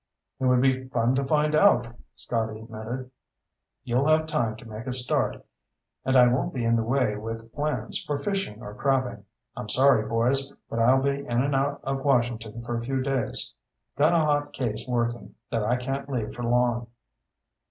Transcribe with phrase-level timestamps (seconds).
[0.39, 3.11] "It would be fun to find out," Scotty admitted.
[3.83, 5.45] "You'll have time to make a start,
[6.03, 9.25] and I won't be in the way with plans for fishing or crabbing.
[9.55, 13.53] I'm sorry, boys, but I'll be in and out of Washington for a few days.
[13.95, 16.87] Got a hot case working that I can't leave for long."